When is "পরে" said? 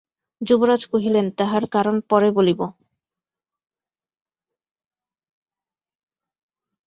2.09-2.29